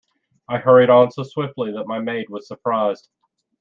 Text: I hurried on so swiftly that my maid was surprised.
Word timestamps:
I 0.49 0.57
hurried 0.57 0.89
on 0.89 1.11
so 1.11 1.21
swiftly 1.21 1.73
that 1.73 1.85
my 1.85 1.99
maid 1.99 2.27
was 2.31 2.47
surprised. 2.47 3.07